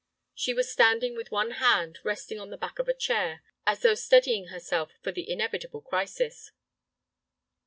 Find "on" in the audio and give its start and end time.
2.39-2.49